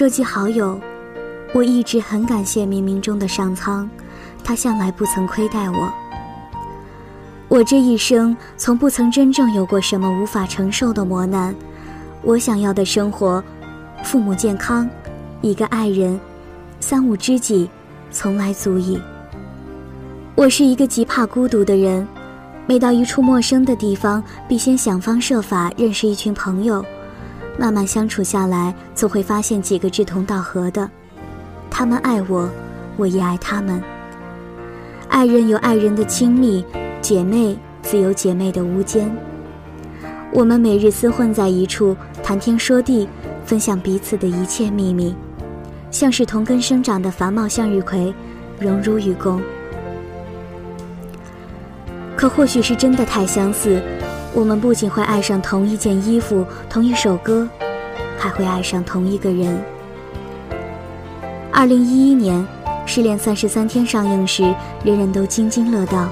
[0.00, 0.80] 说起好友，
[1.52, 3.86] 我一直很感谢冥冥中的上苍，
[4.42, 5.92] 他向来不曾亏待我。
[7.48, 11.54] 我这一生从不曾真正有过什么无法承受的磨难，
[12.22, 13.44] 我想要的生活，
[14.02, 14.88] 父母健康，
[15.42, 16.18] 一个爱人，
[16.80, 17.68] 三五知己，
[18.10, 18.98] 从来足矣。
[20.34, 22.08] 我是一个极怕孤独的人，
[22.66, 26.82] 每到一处陌生的地方，必先想方设法认识一群朋友，
[27.60, 30.88] 慢慢相处下来，总会发现几个志同道合的，
[31.70, 32.48] 他们爱我，
[32.96, 33.82] 我也爱他们。
[35.10, 36.64] 爱人有爱人的亲密。
[37.02, 39.10] 姐妹自有姐妹的无间。
[40.32, 43.06] 我们每日厮混在一处，谈天说地，
[43.44, 45.14] 分享彼此的一切秘密，
[45.90, 48.14] 像是同根生长的繁茂向日葵，
[48.58, 49.40] 荣辱与共。
[52.16, 53.82] 可或许是真的太相似，
[54.32, 57.48] 我们不仅会爱上同一件衣服、同一首歌，
[58.16, 59.60] 还会爱上同一个人。
[61.52, 62.40] 二零一一年，
[62.86, 64.42] 《失恋三十三天》上映时，
[64.84, 66.08] 人人都津津乐道。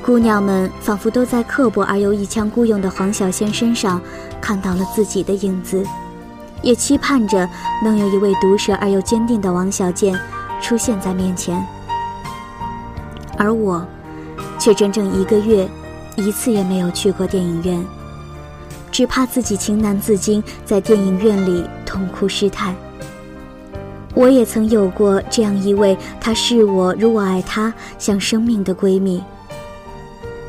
[0.00, 4.00] 姑娘们仿佛都在刻薄而又一腔孤勇的黄小仙身上
[4.40, 5.84] 看到了自己的影子，
[6.62, 7.46] 也期盼着
[7.84, 10.18] 能有一位毒舌而又坚定的王小贱
[10.62, 11.62] 出现在面前。
[13.36, 13.84] 而我，
[14.58, 15.68] 却整整一个月，
[16.18, 17.84] 一次也没有去过电影院，
[18.90, 22.74] 只怕自己情难自禁，在电影院里痛哭失态。
[24.14, 29.22] 我也曾有过这样一位，她视我如我爱她，像生命的闺蜜。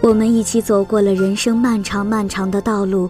[0.02, 3.10] 我们一起走过了人生漫长漫长的道路，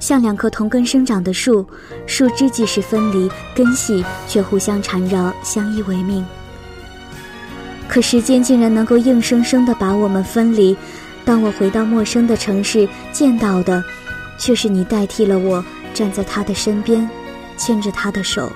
[0.00, 1.66] 像两棵同根生长的树，
[2.06, 6.24] 树枝即使分离，根系却互相缠绕，相依为命。
[7.86, 10.74] 可时间竟然能够硬生生地把我们分离。
[11.24, 13.82] 当我回到陌生的城市，见到的，
[14.38, 17.08] 却是你代替了我，站在他的身边，
[17.56, 18.50] 牵着他的手。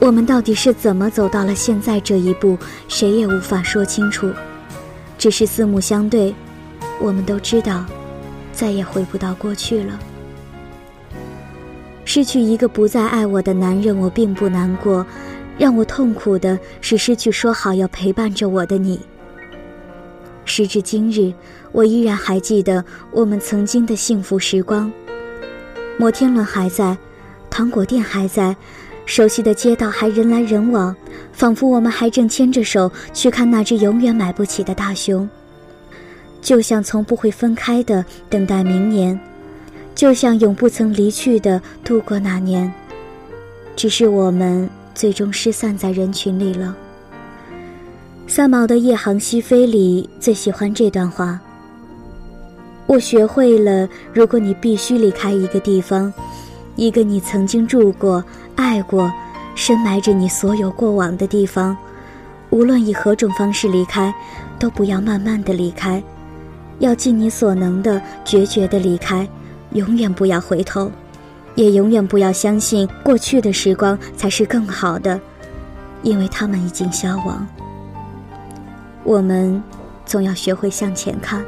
[0.00, 2.58] 我们到底是怎么走到了现在这一步？
[2.88, 4.30] 谁也无法说清楚。
[5.16, 6.34] 只是四目相对，
[7.00, 7.84] 我们都知道，
[8.52, 9.98] 再也回不到过去了。
[12.04, 15.06] 失去一个不再爱我的男人，我并不难过，
[15.56, 19.00] 让我痛苦的是失去说好要陪伴着我的你。
[20.44, 21.32] 时至今日，
[21.72, 24.90] 我依然还记得我们曾经的幸福时光。
[25.98, 26.96] 摩天轮还在，
[27.50, 28.56] 糖果店还在。
[29.06, 30.96] 熟悉的街道还人来人往，
[31.32, 35.28] 仿佛我们还正牵着手去看那只永远买不起的大熊。
[36.40, 39.18] 就像从不会分开的等待明年，
[39.94, 42.72] 就像永不曾离去的度过那年。
[43.76, 46.74] 只是我们最终失散在人群里了。
[48.26, 51.38] 三毛的《夜航西飞》里最喜欢这段话：
[52.86, 56.12] 我学会了，如果你必须离开一个地方。
[56.76, 58.24] 一个你曾经住过、
[58.56, 59.12] 爱过、
[59.54, 61.76] 深埋着你所有过往的地方，
[62.50, 64.12] 无论以何种方式离开，
[64.58, 66.02] 都不要慢慢的离开，
[66.80, 69.28] 要尽你所能的决绝的离开，
[69.74, 70.90] 永远不要回头，
[71.54, 75.20] 也永远不要相信过去的时光才是更好的，
[76.02, 77.46] 因为他们已经消亡。
[79.04, 79.62] 我们
[80.06, 81.44] 总要学会向前看。